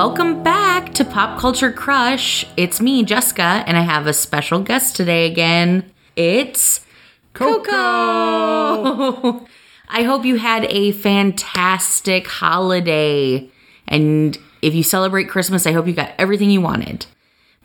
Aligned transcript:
welcome 0.00 0.42
back 0.42 0.94
to 0.94 1.04
Pop 1.04 1.38
Culture 1.38 1.70
Crush. 1.70 2.46
It's 2.56 2.80
me, 2.80 3.04
Jessica, 3.04 3.62
and 3.66 3.76
I 3.76 3.82
have 3.82 4.06
a 4.06 4.14
special 4.14 4.60
guest 4.60 4.96
today 4.96 5.30
again. 5.30 5.92
It's 6.16 6.86
Coco. 7.34 7.70
I 9.90 10.02
hope 10.02 10.24
you 10.24 10.36
had 10.36 10.64
a 10.70 10.92
fantastic 10.92 12.26
holiday. 12.28 13.50
And 13.86 14.38
if 14.62 14.74
you 14.74 14.82
celebrate 14.82 15.28
Christmas, 15.28 15.66
I 15.66 15.72
hope 15.72 15.86
you 15.86 15.92
got 15.92 16.14
everything 16.18 16.50
you 16.50 16.62
wanted. 16.62 17.04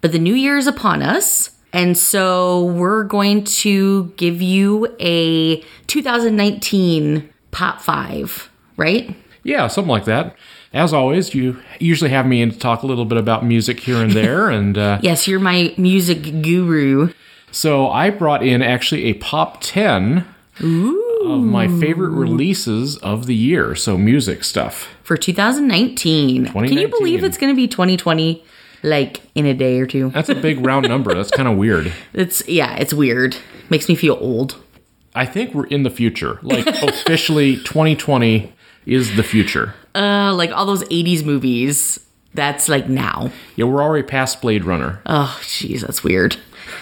But 0.02 0.12
the 0.12 0.20
new 0.20 0.36
year 0.36 0.58
is 0.58 0.68
upon 0.68 1.04
us. 1.04 1.52
And 1.72 1.98
so 1.98 2.66
we're 2.66 3.06
going 3.06 3.46
to 3.46 4.12
give 4.18 4.42
you 4.42 4.94
a 5.00 5.62
2019 5.88 7.30
Pop 7.52 7.80
5, 7.80 8.50
right? 8.76 9.16
Yeah, 9.46 9.68
something 9.68 9.90
like 9.92 10.06
that. 10.06 10.36
As 10.74 10.92
always, 10.92 11.34
you 11.36 11.62
usually 11.80 12.10
have 12.10 12.26
me 12.26 12.42
in 12.42 12.50
to 12.52 12.58
talk 12.58 12.82
a 12.84 12.88
little 12.88 13.06
bit 13.06 13.18
about 13.18 13.46
music 13.46 13.80
here 13.80 14.02
and 14.02 14.12
there, 14.12 14.50
and 14.58 14.78
uh, 14.78 15.00
Yes, 15.02 15.28
you're 15.28 15.40
my 15.40 15.74
music 15.78 16.42
guru. 16.42 17.14
so 17.52 17.90
I 17.90 18.10
brought 18.10 18.44
in 18.46 18.62
actually 18.62 19.06
a 19.06 19.14
pop 19.14 19.62
ten 19.62 20.26
of 20.60 21.42
my 21.42 21.68
favorite 21.68 22.10
releases 22.12 22.98
of 22.98 23.26
the 23.28 23.36
year. 23.36 23.76
So 23.76 23.98
music 23.98 24.44
stuff. 24.44 24.90
for 25.04 25.16
2019. 25.18 26.46
Can 26.48 26.64
you 26.74 26.88
believe 26.88 27.24
it's 27.24 27.38
going 27.38 27.52
to 27.54 27.56
be 27.56 27.68
2020 27.68 28.44
like 28.84 29.22
in 29.36 29.46
a 29.46 29.54
day 29.54 29.80
or 29.80 29.86
two? 29.86 30.10
That's 30.12 30.30
a 30.30 30.36
big 30.36 30.66
round 30.66 30.88
number. 30.88 31.14
That's 31.14 31.32
kind 31.32 31.48
of 31.48 31.58
weird. 31.58 31.92
It's 32.14 32.48
yeah, 32.48 32.76
it's 32.78 32.94
weird. 32.94 33.38
Makes 33.70 33.90
me 33.90 33.96
feel 33.96 34.18
old. 34.20 34.56
I 35.14 35.26
think 35.26 35.54
we're 35.54 35.68
in 35.68 35.84
the 35.84 35.90
future. 35.90 36.40
Like 36.42 36.66
officially, 36.84 37.58
2020 37.58 38.52
is 38.86 39.16
the 39.16 39.24
future. 39.24 39.74
Uh 39.94 40.34
like 40.34 40.52
all 40.52 40.66
those 40.66 40.84
80s 40.86 41.24
movies. 41.26 42.00
That's 42.34 42.68
like 42.68 42.90
now. 42.90 43.32
Yeah, 43.56 43.66
we're 43.66 43.82
already 43.82 44.06
past 44.06 44.42
Blade 44.42 44.66
Runner. 44.66 45.02
Oh, 45.06 45.40
jeez, 45.42 45.82
that's 45.82 46.04
weird. 46.04 46.36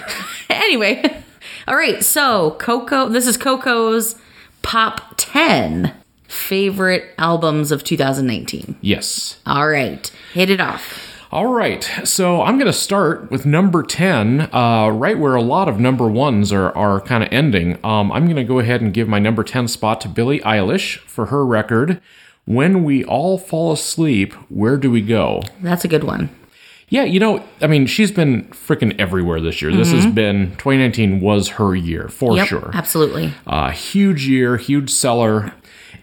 anyway. 0.49 1.23
All 1.67 1.75
right, 1.75 2.03
so 2.03 2.51
Coco, 2.59 3.07
this 3.07 3.25
is 3.27 3.37
Coco's 3.37 4.15
Pop 4.63 5.13
10 5.17 5.93
favorite 6.27 7.13
albums 7.17 7.71
of 7.71 7.83
2019. 7.83 8.75
Yes. 8.81 9.39
All 9.45 9.67
right, 9.67 10.11
hit 10.33 10.49
it 10.49 10.59
off. 10.59 11.12
All 11.33 11.47
right, 11.47 11.83
so 12.03 12.43
I'm 12.43 12.59
going 12.59 12.71
to 12.71 12.77
start 12.77 13.31
with 13.31 13.43
number 13.43 13.81
10, 13.81 14.53
uh, 14.53 14.89
right 14.89 15.17
where 15.17 15.33
a 15.33 15.41
lot 15.41 15.67
of 15.67 15.79
number 15.79 16.07
ones 16.07 16.53
are, 16.53 16.71
are 16.77 17.01
kind 17.01 17.23
of 17.23 17.29
ending. 17.33 17.83
Um, 17.83 18.11
I'm 18.11 18.25
going 18.25 18.35
to 18.35 18.43
go 18.43 18.59
ahead 18.59 18.81
and 18.81 18.93
give 18.93 19.07
my 19.07 19.17
number 19.17 19.43
10 19.43 19.67
spot 19.67 19.99
to 20.01 20.07
Billie 20.07 20.41
Eilish 20.41 20.99
for 20.99 21.25
her 21.25 21.43
record, 21.43 21.99
When 22.45 22.83
We 22.83 23.03
All 23.03 23.39
Fall 23.39 23.71
Asleep, 23.71 24.33
Where 24.47 24.77
Do 24.77 24.91
We 24.91 25.01
Go? 25.01 25.41
That's 25.59 25.83
a 25.83 25.87
good 25.87 26.03
one. 26.03 26.29
Yeah, 26.89 27.05
you 27.05 27.19
know, 27.19 27.43
I 27.61 27.65
mean, 27.65 27.87
she's 27.87 28.11
been 28.11 28.43
freaking 28.49 28.95
everywhere 28.99 29.41
this 29.41 29.59
year. 29.59 29.75
This 29.75 29.91
has 29.91 30.05
been, 30.05 30.51
2019 30.57 31.19
was 31.19 31.47
her 31.49 31.75
year, 31.75 32.09
for 32.09 32.35
Yep, 32.35 32.47
sure. 32.47 32.69
absolutely. 32.75 33.33
Uh, 33.47 33.71
huge 33.71 34.27
year, 34.27 34.57
huge 34.57 34.91
seller. 34.91 35.51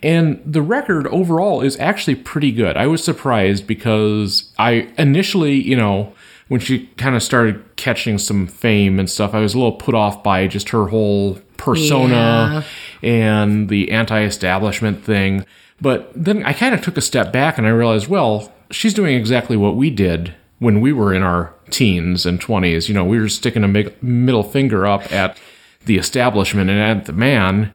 And 0.03 0.41
the 0.47 0.63
record 0.63 1.07
overall 1.09 1.61
is 1.61 1.79
actually 1.79 2.15
pretty 2.15 2.53
good. 2.53 2.77
I 2.77 2.87
was 2.87 3.05
surprised 3.05 3.67
because 3.67 4.51
I 4.59 4.89
initially, 4.97 5.55
you 5.55 5.77
know, 5.77 6.15
when 6.49 6.61
she 6.61 6.87
kind 6.97 7.15
of 7.15 7.23
started 7.23 7.63
catching 7.77 8.19
some 8.19 8.47
fame 8.47 8.99
and 8.99 9.09
stuff, 9.09 9.35
I 9.35 9.41
was 9.41 9.55
a 9.55 9.59
little 9.59 9.73
put 9.73 9.95
off 9.95 10.23
by 10.23 10.47
just 10.47 10.71
her 10.71 10.87
whole 10.87 11.39
persona 11.57 12.65
and 13.03 13.69
the 13.69 13.91
anti 13.93 14.23
establishment 14.23 15.05
thing. 15.05 15.45
But 15.81 16.11
then 16.15 16.43
I 16.45 16.53
kind 16.53 16.75
of 16.75 16.83
took 16.83 16.97
a 16.97 17.03
step 17.03 17.33
back 17.33 17.57
and 17.57 17.67
I 17.67 17.71
realized, 17.71 18.09
well, 18.09 18.53
she's 18.71 18.95
doing 18.95 19.17
exactly 19.17 19.57
what 19.57 19.77
we 19.77 19.91
did 19.91 20.35
when 20.59 20.81
we 20.81 20.93
were 20.93 21.15
in 21.15 21.23
our 21.23 21.55
teens 21.71 22.27
and 22.27 22.41
20s. 22.41 22.89
You 22.89 22.95
know, 22.95 23.05
we 23.05 23.19
were 23.19 23.29
sticking 23.29 23.65
a 23.65 23.69
middle 24.03 24.43
finger 24.43 24.87
up 24.87 25.13
at 25.13 25.39
the 25.87 25.99
establishment 25.99 26.69
and 26.69 26.81
at 26.81 27.07
the 27.07 27.13
man. 27.13 27.75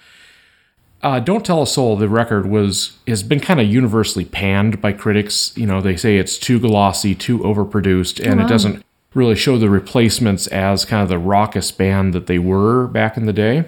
Uh, 1.03 1.19
Don't 1.19 1.45
Tell 1.45 1.61
a 1.61 1.67
Soul, 1.67 1.95
the 1.95 2.09
record 2.09 2.47
was 2.47 2.97
has 3.07 3.21
been 3.21 3.39
kind 3.39 3.61
of 3.61 3.67
universally 3.67 4.25
panned 4.25 4.81
by 4.81 4.93
critics. 4.93 5.53
You 5.55 5.67
know, 5.67 5.79
they 5.79 5.95
say 5.95 6.17
it's 6.17 6.39
too 6.39 6.59
glossy, 6.59 7.13
too 7.13 7.37
overproduced, 7.39 8.19
and 8.25 8.41
it 8.41 8.47
doesn't 8.47 8.83
really 9.13 9.35
show 9.35 9.57
the 9.57 9.69
replacements 9.69 10.47
as 10.47 10.85
kind 10.85 11.03
of 11.03 11.09
the 11.09 11.19
raucous 11.19 11.71
band 11.71 12.13
that 12.13 12.27
they 12.27 12.39
were 12.39 12.87
back 12.87 13.17
in 13.17 13.25
the 13.25 13.33
day. 13.33 13.65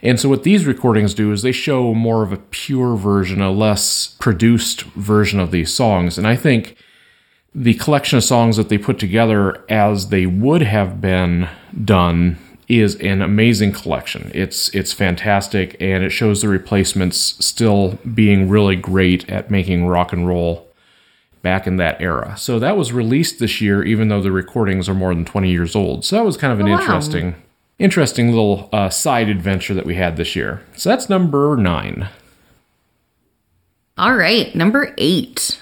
And 0.00 0.20
so 0.20 0.28
what 0.28 0.42
these 0.42 0.66
recordings 0.66 1.14
do 1.14 1.32
is 1.32 1.42
they 1.42 1.52
show 1.52 1.94
more 1.94 2.22
of 2.22 2.32
a 2.32 2.36
pure 2.36 2.96
version, 2.96 3.40
a 3.40 3.50
less 3.50 4.08
produced 4.18 4.82
version 4.82 5.40
of 5.40 5.50
these 5.50 5.72
songs. 5.72 6.18
And 6.18 6.26
I 6.26 6.36
think 6.36 6.76
the 7.54 7.74
collection 7.74 8.18
of 8.18 8.24
songs 8.24 8.56
that 8.56 8.68
they 8.68 8.76
put 8.76 8.98
together 8.98 9.64
as 9.70 10.08
they 10.08 10.26
would 10.26 10.62
have 10.62 11.00
been 11.00 11.48
done 11.84 12.36
is 12.68 12.96
an 12.96 13.22
amazing 13.22 13.72
collection. 13.72 14.30
It's 14.34 14.68
it's 14.70 14.92
fantastic 14.92 15.76
and 15.80 16.02
it 16.02 16.10
shows 16.10 16.42
the 16.42 16.48
replacements 16.48 17.36
still 17.44 17.98
being 18.14 18.48
really 18.48 18.76
great 18.76 19.28
at 19.30 19.50
making 19.50 19.86
rock 19.86 20.12
and 20.12 20.26
roll 20.26 20.66
back 21.44 21.68
in 21.68 21.76
that 21.76 22.00
era. 22.00 22.36
So 22.36 22.58
that 22.58 22.76
was 22.76 22.92
released 22.92 23.38
this 23.38 23.60
year 23.60 23.84
even 23.84 24.08
though 24.08 24.20
the 24.20 24.32
recordings 24.32 24.88
are 24.88 24.94
more 24.94 25.14
than 25.14 25.24
20 25.24 25.48
years 25.48 25.76
old. 25.76 26.04
So 26.04 26.16
that 26.16 26.24
was 26.24 26.36
kind 26.36 26.52
of 26.52 26.58
an 26.58 26.66
wow. 26.66 26.80
interesting 26.80 27.36
interesting 27.78 28.28
little 28.30 28.68
uh, 28.72 28.88
side 28.88 29.28
adventure 29.28 29.74
that 29.74 29.84
we 29.84 29.94
had 29.94 30.16
this 30.16 30.34
year. 30.34 30.62
So 30.76 30.88
that's 30.88 31.08
number 31.08 31.56
9. 31.56 32.08
All 33.96 34.16
right. 34.16 34.54
Number 34.54 34.94
eight. 34.98 35.60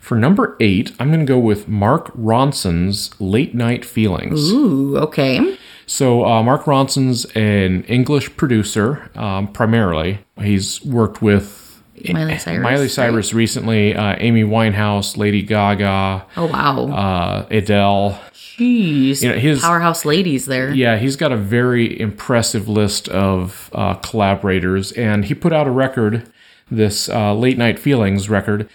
For 0.00 0.16
number 0.16 0.56
8, 0.60 0.92
I'm 0.98 1.08
going 1.08 1.20
to 1.20 1.26
go 1.26 1.38
with 1.38 1.68
Mark 1.68 2.12
Ronson's 2.14 3.18
Late 3.20 3.54
Night 3.54 3.84
Feelings. 3.84 4.50
Ooh, 4.50 4.98
okay. 4.98 5.56
So 5.86 6.24
uh, 6.24 6.42
Mark 6.42 6.64
Ronson's 6.64 7.24
an 7.36 7.84
English 7.84 8.36
producer, 8.36 9.10
um, 9.14 9.48
primarily. 9.48 10.18
He's 10.40 10.84
worked 10.84 11.22
with 11.22 11.61
Miley 12.10 12.38
Cyrus. 12.38 12.62
Miley 12.62 12.88
Cyrus 12.88 13.32
recently, 13.34 13.94
uh, 13.94 14.16
Amy 14.18 14.42
Winehouse, 14.44 15.16
Lady 15.16 15.42
Gaga, 15.42 16.24
Oh, 16.36 16.46
wow. 16.46 16.86
uh, 16.88 17.46
Adele. 17.50 18.20
Jeez. 18.34 19.22
you 19.22 19.30
know, 19.30 19.36
his- 19.36 19.60
Powerhouse 19.62 20.04
ladies 20.04 20.46
there. 20.46 20.72
Yeah, 20.74 20.98
he's 20.98 21.16
got 21.16 21.32
a 21.32 21.36
very 21.36 21.98
impressive 22.00 22.68
list 22.68 23.08
of 23.08 23.70
uh, 23.72 23.94
collaborators, 23.94 24.92
and 24.92 25.24
he 25.24 25.34
put 25.34 25.52
out 25.52 25.66
a 25.66 25.70
record, 25.70 26.30
this 26.70 27.08
uh, 27.08 27.34
Late 27.34 27.56
Night 27.58 27.78
Feelings 27.78 28.28
record. 28.28 28.68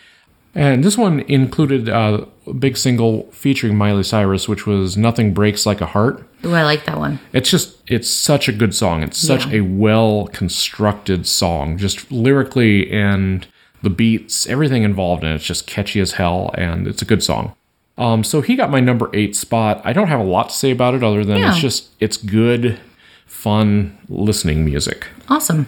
And 0.56 0.84
this 0.84 0.98
one 0.98 1.20
included 1.22 1.88
uh, 1.90 2.26
big 2.54 2.78
single 2.78 3.24
featuring 3.32 3.76
Miley 3.78 4.04
Cyrus, 4.04 4.48
which 4.48 4.66
was 4.66 4.98
Nothing 4.98 5.34
Breaks 5.34 5.66
Like 5.66 5.82
a 5.82 5.86
Heart. 5.86 6.24
Ooh, 6.46 6.54
I 6.54 6.64
like 6.64 6.86
that 6.86 6.98
one. 6.98 7.20
It's 7.34 7.50
just, 7.50 7.78
it's 7.88 8.10
such 8.10 8.48
a 8.48 8.52
good 8.52 8.74
song. 8.76 9.04
It's 9.04 9.18
such 9.18 9.46
Yeah. 9.48 9.58
a 9.60 9.62
well 9.62 10.28
constructed 10.34 11.28
song, 11.28 11.78
just 11.78 12.12
lyrically 12.12 12.92
and 12.92 13.46
the 13.84 13.90
beats, 13.90 14.48
everything 14.48 14.84
involved 14.84 15.24
in 15.24 15.30
it. 15.32 15.36
It's 15.36 15.44
just 15.46 15.68
catchy 15.68 16.00
as 16.00 16.14
hell, 16.14 16.52
and 16.56 16.88
it's 16.88 17.02
a 17.02 17.06
good 17.06 17.24
song. 17.24 17.54
Um, 17.98 18.24
so 18.24 18.42
he 18.42 18.56
got 18.56 18.70
my 18.70 18.80
number 18.80 19.10
eight 19.14 19.36
spot. 19.36 19.82
I 19.84 19.94
don't 19.94 20.08
have 20.08 20.20
a 20.20 20.24
lot 20.24 20.50
to 20.50 20.56
say 20.56 20.72
about 20.72 20.94
it 20.94 21.04
other 21.04 21.24
than 21.26 21.38
Yeah. 21.40 21.52
it's 21.52 21.60
just 21.60 21.90
it's 22.00 22.18
good, 22.18 22.80
fun 23.26 23.98
listening 24.10 24.64
music. 24.66 25.08
Awesome. 25.30 25.68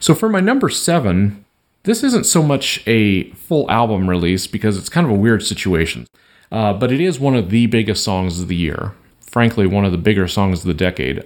So 0.00 0.14
for 0.14 0.28
my 0.28 0.40
number 0.40 0.68
seven, 0.68 1.43
this 1.84 2.02
isn't 2.02 2.24
so 2.26 2.42
much 2.42 2.82
a 2.86 3.30
full 3.32 3.70
album 3.70 4.08
release 4.10 4.46
because 4.46 4.76
it's 4.76 4.88
kind 4.88 5.06
of 5.06 5.12
a 5.12 5.16
weird 5.18 5.42
situation, 5.42 6.06
uh, 6.50 6.72
but 6.72 6.90
it 6.90 7.00
is 7.00 7.20
one 7.20 7.34
of 7.36 7.50
the 7.50 7.66
biggest 7.66 8.02
songs 8.02 8.40
of 8.40 8.48
the 8.48 8.56
year. 8.56 8.92
Frankly, 9.20 9.66
one 9.66 9.84
of 9.84 9.92
the 9.92 9.98
bigger 9.98 10.26
songs 10.28 10.60
of 10.60 10.66
the 10.66 10.74
decade. 10.74 11.24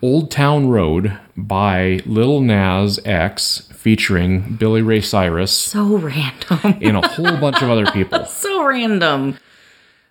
Old 0.00 0.30
Town 0.30 0.68
Road 0.68 1.16
by 1.36 2.00
Lil 2.06 2.40
Nas 2.40 2.98
X 3.04 3.68
featuring 3.72 4.56
Billy 4.56 4.82
Ray 4.82 5.00
Cyrus 5.00 5.52
So 5.52 5.96
random. 5.96 6.58
and 6.82 6.96
a 6.96 7.06
whole 7.06 7.36
bunch 7.38 7.62
of 7.62 7.70
other 7.70 7.86
people. 7.86 8.24
so 8.26 8.64
random. 8.64 9.38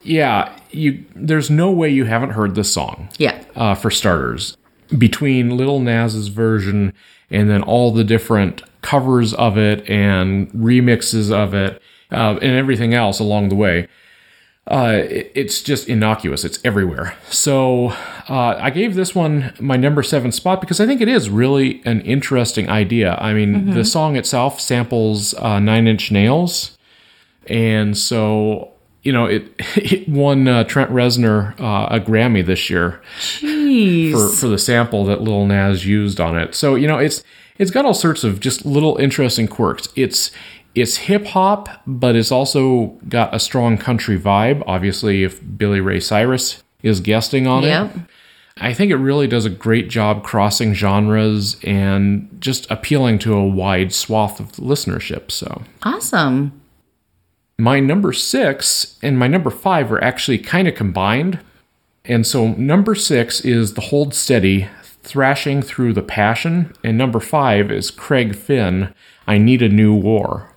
Yeah, 0.02 0.58
you 0.72 1.06
there's 1.16 1.50
no 1.50 1.72
way 1.72 1.90
you 1.90 2.06
haven't 2.06 2.32
heard 2.32 2.56
this 2.56 2.72
song. 2.74 3.10
Yeah. 3.18 3.44
uh, 3.56 3.76
for 3.76 3.92
starters. 3.92 4.58
Between 4.98 5.56
Little 5.56 5.80
Nas's 5.80 6.30
version 6.30 6.94
and 7.30 7.50
then 7.50 7.62
all 7.62 7.92
the 7.92 8.04
different 8.04 8.64
covers 8.82 9.34
of 9.34 9.58
it 9.58 9.88
and 9.90 10.50
remixes 10.52 11.32
of 11.32 11.54
it 11.54 11.82
uh, 12.12 12.38
and 12.42 12.56
everything 12.58 12.94
else 12.94 13.20
along 13.20 13.50
the 13.50 13.56
way, 13.56 13.88
uh, 14.68 15.02
it's 15.34 15.62
just 15.62 15.90
innocuous. 15.90 16.46
It's 16.46 16.60
everywhere. 16.64 17.16
So 17.30 17.90
uh, 18.30 18.58
I 18.60 18.70
gave 18.70 18.96
this 18.96 19.16
one 19.16 19.54
my 19.60 19.76
number 19.76 20.04
seven 20.04 20.32
spot 20.32 20.62
because 20.62 20.80
I 20.80 20.86
think 20.86 21.02
it 21.02 21.08
is 21.08 21.30
really 21.30 21.82
an 21.84 22.02
interesting 22.02 22.70
idea. 22.70 23.16
I 23.16 23.34
mean, 23.34 23.72
the 23.72 23.84
song 23.84 24.16
itself 24.16 24.62
samples 24.62 25.34
uh, 25.36 25.60
Nine 25.60 25.88
Inch 25.88 26.12
Nails. 26.12 26.78
And 27.48 27.98
so, 27.98 28.72
you 29.02 29.12
know, 29.12 29.26
it, 29.26 29.52
it 29.76 30.08
won 30.08 30.48
uh, 30.48 30.64
Trent 30.66 30.92
Reznor 30.92 31.60
uh, 31.60 31.88
a 31.96 32.00
Grammy 32.00 32.46
this 32.46 32.70
year 32.70 33.02
Jeez. 33.20 34.12
for, 34.12 34.30
for 34.30 34.48
the 34.48 34.60
sample 34.60 35.06
that 35.06 35.22
Lil 35.22 35.48
Nas 35.48 35.86
used 35.86 36.22
on 36.22 36.38
it. 36.38 36.54
So 36.54 36.76
you 36.76 36.88
know, 36.88 37.00
it's 37.00 37.24
it's 37.62 37.70
got 37.72 37.86
all 37.86 37.94
sorts 37.94 38.24
of 38.24 38.40
just 38.40 38.66
little 38.66 38.98
interesting 38.98 39.48
quirks. 39.48 39.88
It's 39.96 40.32
it's 40.74 40.98
hip 40.98 41.28
hop, 41.28 41.70
but 41.86 42.16
it's 42.16 42.32
also 42.32 42.98
got 43.08 43.36
a 43.36 43.40
strong 43.40 43.78
country 43.78 44.18
vibe. 44.20 44.64
Obviously, 44.66 45.24
if 45.24 45.40
Billy 45.58 45.80
Ray 45.80 46.00
Cyrus 46.00 46.64
is 46.82 47.00
guesting 47.02 47.46
on 47.46 47.64
Yep. 47.64 47.96
it, 47.96 48.02
I 48.58 48.74
think 48.74 48.90
it 48.92 48.96
really 48.96 49.28
does 49.28 49.46
a 49.46 49.50
great 49.50 49.90
job 49.90 50.24
crossing 50.24 50.74
genres 50.74 51.58
and 51.64 52.30
just 52.40 52.70
appealing 52.72 53.20
to 53.20 53.34
a 53.36 53.46
wide 53.46 53.94
swath 53.94 54.40
of 54.40 54.54
listenership. 54.54 55.30
So 55.30 55.62
Awesome. 55.84 56.52
my 57.60 57.80
number 57.80 58.12
six 58.14 58.98
and 59.04 59.20
my 59.20 59.28
number 59.28 59.50
five 59.52 59.92
are 59.92 60.04
actually 60.04 60.38
kind 60.40 60.68
of 60.68 60.74
combined. 60.76 61.40
And 62.06 62.26
so 62.26 62.54
number 62.54 62.96
six 62.96 63.42
is 63.42 63.74
The 63.76 63.82
Hold 63.82 64.16
Steady, 64.16 64.68
Thrashing 65.04 65.62
Through 65.62 65.94
the 65.94 66.02
Passion. 66.02 66.74
And 66.84 66.98
number 66.98 67.20
five 67.20 67.72
is 67.72 67.92
Craig 67.92 68.36
Finn, 68.36 68.94
I 69.28 69.38
Need 69.38 69.62
a 69.62 69.70
New 69.70 69.94
War. 69.94 70.50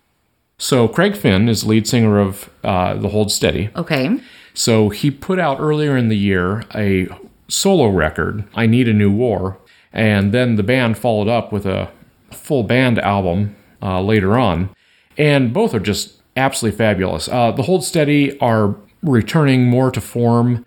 So 0.59 0.87
Craig 0.89 1.17
Finn 1.17 1.49
is 1.49 1.65
lead 1.65 1.87
singer 1.87 2.19
of 2.19 2.51
uh, 2.63 2.95
The 2.95 3.09
Hold 3.09 3.33
Steady. 3.33 3.71
Okay. 3.77 4.21
So 4.55 4.89
he 4.89 5.11
put 5.11 5.39
out 5.39 5.59
earlier 5.61 5.97
in 5.97 6.09
the 6.09 6.17
year 6.17 6.63
a 6.75 7.09
solo 7.49 7.89
record, 7.89 8.45
I 8.55 8.67
Need 8.67 8.89
a 8.89 8.93
New 8.93 9.11
War, 9.11 9.59
and 9.93 10.33
then 10.33 10.57
the 10.57 10.63
band 10.63 10.97
followed 10.97 11.29
up 11.29 11.53
with 11.53 11.67
a 11.67 11.91
full 12.31 12.63
band 12.63 12.99
album 13.01 13.57
uh, 13.83 14.01
later 14.01 14.39
on. 14.39 14.71
And 15.19 15.53
both 15.53 15.75
are 15.75 15.81
just 15.81 16.21
absolutely 16.37 16.79
fabulous. 16.79 17.29
Uh, 17.29 17.53
the 17.53 17.63
Hold 17.63 17.85
Steady 17.85 18.39
are 18.41 18.77
returning 19.03 19.67
more 19.67 19.91
to 19.91 20.01
form. 20.01 20.65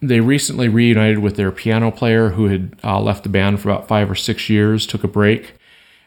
They 0.00 0.20
recently 0.20 0.68
reunited 0.68 1.20
with 1.20 1.36
their 1.36 1.50
piano 1.50 1.90
player 1.90 2.30
who 2.30 2.48
had 2.48 2.76
uh, 2.84 3.00
left 3.00 3.22
the 3.22 3.28
band 3.28 3.60
for 3.60 3.70
about 3.70 3.88
five 3.88 4.10
or 4.10 4.14
six 4.14 4.50
years, 4.50 4.86
took 4.86 5.04
a 5.04 5.08
break. 5.08 5.54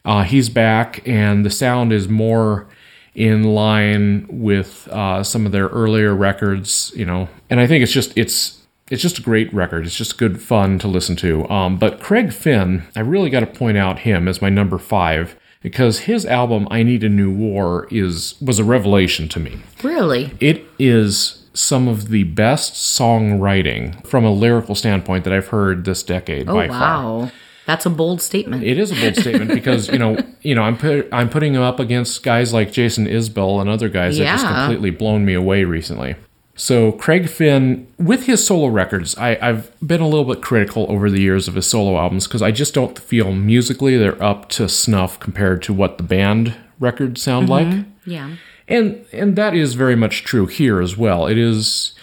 Uh, 0.05 0.23
he's 0.23 0.49
back, 0.49 1.01
and 1.07 1.45
the 1.45 1.49
sound 1.49 1.91
is 1.91 2.07
more 2.07 2.67
in 3.15 3.43
line 3.43 4.25
with 4.29 4.87
uh, 4.89 5.23
some 5.23 5.45
of 5.45 5.51
their 5.51 5.67
earlier 5.67 6.15
records, 6.15 6.91
you 6.95 7.05
know. 7.05 7.27
And 7.49 7.59
I 7.59 7.67
think 7.67 7.83
it's 7.83 7.91
just 7.91 8.17
it's 8.17 8.59
it's 8.89 9.01
just 9.01 9.19
a 9.19 9.21
great 9.21 9.53
record. 9.53 9.85
It's 9.85 9.95
just 9.95 10.17
good 10.17 10.41
fun 10.41 10.79
to 10.79 10.87
listen 10.87 11.15
to. 11.17 11.47
Um, 11.49 11.77
but 11.77 11.99
Craig 11.99 12.31
Finn, 12.31 12.83
I 12.95 13.01
really 13.01 13.29
got 13.29 13.41
to 13.41 13.45
point 13.45 13.77
out 13.77 13.99
him 13.99 14.27
as 14.27 14.41
my 14.41 14.49
number 14.49 14.77
five 14.77 15.35
because 15.61 16.01
his 16.01 16.25
album 16.25 16.67
"I 16.71 16.83
Need 16.83 17.03
a 17.03 17.09
New 17.09 17.31
War" 17.31 17.87
is 17.91 18.35
was 18.41 18.59
a 18.59 18.63
revelation 18.63 19.27
to 19.29 19.39
me. 19.39 19.59
Really? 19.83 20.37
It 20.39 20.65
is 20.77 21.38
some 21.53 21.87
of 21.87 22.09
the 22.09 22.23
best 22.23 22.73
songwriting 22.73 24.05
from 24.05 24.25
a 24.25 24.31
lyrical 24.31 24.75
standpoint 24.75 25.23
that 25.23 25.33
I've 25.33 25.47
heard 25.47 25.85
this 25.85 26.03
decade 26.03 26.49
Oh 26.49 26.53
by 26.53 26.67
far. 26.67 26.79
wow. 26.79 27.31
That's 27.65 27.85
a 27.85 27.89
bold 27.91 28.19
statement. 28.19 28.63
It 28.63 28.79
is 28.79 28.91
a 28.91 28.95
bold 28.95 29.15
statement 29.15 29.51
because 29.51 29.89
you 29.89 29.99
know, 29.99 30.17
you 30.41 30.55
know, 30.55 30.63
I'm 30.63 30.77
put, 30.77 31.07
I'm 31.11 31.29
putting 31.29 31.53
him 31.53 31.61
up 31.61 31.79
against 31.79 32.23
guys 32.23 32.51
like 32.51 32.71
Jason 32.71 33.05
Isbell 33.05 33.61
and 33.61 33.69
other 33.69 33.89
guys 33.89 34.17
that 34.17 34.25
just 34.25 34.45
completely 34.45 34.89
blown 34.89 35.23
me 35.23 35.33
away 35.35 35.63
recently. 35.65 36.15
So 36.55 36.91
Craig 36.91 37.29
Finn, 37.29 37.87
with 37.97 38.25
his 38.25 38.45
solo 38.45 38.67
records, 38.67 39.17
I, 39.17 39.37
I've 39.41 39.71
been 39.85 40.01
a 40.01 40.07
little 40.07 40.25
bit 40.25 40.43
critical 40.43 40.85
over 40.89 41.09
the 41.09 41.21
years 41.21 41.47
of 41.47 41.55
his 41.55 41.67
solo 41.67 41.97
albums 41.97 42.27
because 42.27 42.41
I 42.41 42.51
just 42.51 42.73
don't 42.73 42.99
feel 42.99 43.31
musically 43.31 43.97
they're 43.97 44.21
up 44.21 44.49
to 44.49 44.67
snuff 44.67 45.19
compared 45.21 45.61
to 45.63 45.73
what 45.73 45.97
the 45.97 46.03
band 46.03 46.55
records 46.77 47.21
sound 47.21 47.47
mm-hmm. 47.47 47.77
like. 47.77 47.85
yeah. 48.05 48.35
And 48.69 49.05
and 49.11 49.35
that 49.35 49.55
is 49.55 49.73
very 49.73 49.95
much 49.95 50.23
true 50.23 50.45
here 50.45 50.79
as 50.79 50.95
well. 50.95 51.27
It 51.27 51.37
is 51.37 51.93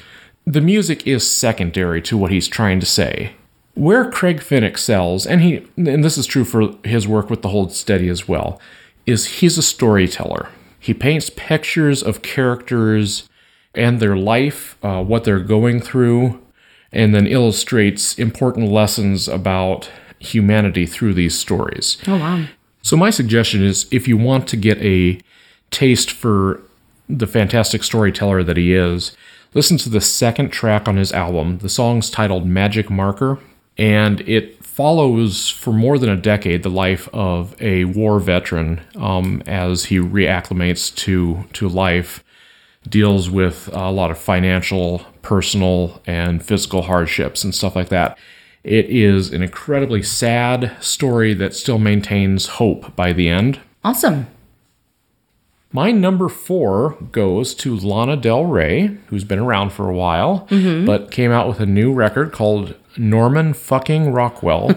the 0.44 0.60
music 0.60 1.06
is 1.06 1.28
secondary 1.28 2.02
to 2.02 2.16
what 2.16 2.30
he's 2.30 2.48
trying 2.48 2.80
to 2.80 2.86
say. 2.86 3.32
Where 3.74 4.10
Craig 4.10 4.42
Finn 4.42 4.64
excels, 4.64 5.26
and 5.26 5.42
he 5.42 5.66
and 5.76 6.02
this 6.04 6.18
is 6.18 6.26
true 6.26 6.44
for 6.44 6.74
his 6.84 7.06
work 7.06 7.30
with 7.30 7.42
the 7.42 7.48
Hold 7.48 7.72
Steady 7.72 8.08
as 8.08 8.26
well, 8.26 8.60
is 9.06 9.26
he's 9.26 9.56
a 9.56 9.62
storyteller. 9.62 10.48
He 10.78 10.92
paints 10.92 11.30
pictures 11.30 12.02
of 12.02 12.22
characters 12.22 13.28
and 13.74 14.00
their 14.00 14.16
life, 14.16 14.76
uh, 14.82 15.02
what 15.02 15.24
they're 15.24 15.40
going 15.40 15.80
through, 15.80 16.40
and 16.92 17.14
then 17.14 17.26
illustrates 17.26 18.18
important 18.18 18.70
lessons 18.70 19.28
about 19.28 19.90
humanity 20.18 20.86
through 20.86 21.14
these 21.14 21.38
stories. 21.38 21.98
Oh 22.06 22.18
wow. 22.18 22.46
So 22.82 22.96
my 22.96 23.10
suggestion 23.10 23.62
is 23.62 23.86
if 23.90 24.08
you 24.08 24.16
want 24.16 24.48
to 24.48 24.56
get 24.56 24.78
a 24.78 25.20
taste 25.70 26.10
for 26.10 26.60
the 27.08 27.26
fantastic 27.26 27.84
storyteller 27.84 28.42
that 28.42 28.56
he 28.56 28.74
is, 28.74 29.16
listen 29.54 29.78
to 29.78 29.88
the 29.88 30.00
second 30.00 30.50
track 30.50 30.88
on 30.88 30.96
his 30.96 31.12
album. 31.12 31.58
The 31.58 31.68
song's 31.68 32.10
titled 32.10 32.46
Magic 32.46 32.90
Marker, 32.90 33.38
and 33.78 34.20
it 34.22 34.64
follows 34.64 35.48
for 35.48 35.72
more 35.72 35.98
than 35.98 36.10
a 36.10 36.16
decade 36.16 36.62
the 36.62 36.68
life 36.68 37.08
of 37.12 37.60
a 37.62 37.84
war 37.86 38.20
veteran 38.20 38.80
um, 38.96 39.42
as 39.46 39.86
he 39.86 39.98
reacclimates 39.98 40.94
to 40.94 41.44
to 41.54 41.68
life, 41.68 42.22
deals 42.88 43.30
with 43.30 43.68
a 43.72 43.90
lot 43.90 44.10
of 44.10 44.18
financial, 44.18 45.06
personal, 45.22 46.02
and 46.06 46.44
physical 46.44 46.82
hardships 46.82 47.42
and 47.42 47.54
stuff 47.54 47.74
like 47.74 47.88
that. 47.88 48.18
It 48.64 48.86
is 48.86 49.32
an 49.32 49.42
incredibly 49.42 50.02
sad 50.02 50.76
story 50.80 51.34
that 51.34 51.54
still 51.54 51.78
maintains 51.78 52.46
hope 52.46 52.94
by 52.96 53.12
the 53.12 53.28
end. 53.28 53.60
Awesome. 53.84 54.26
My 55.76 55.92
number 55.92 56.30
four 56.30 56.96
goes 57.12 57.54
to 57.56 57.76
Lana 57.76 58.16
Del 58.16 58.46
Rey, 58.46 58.96
who's 59.08 59.24
been 59.24 59.38
around 59.38 59.74
for 59.74 59.90
a 59.90 59.94
while, 59.94 60.46
but 60.86 61.10
came 61.10 61.30
out 61.30 61.48
with 61.48 61.60
a 61.60 61.66
new 61.66 61.92
record 61.92 62.32
called 62.32 62.74
Norman 62.96 63.52
Fucking 63.52 64.10
Rockwell. 64.10 64.74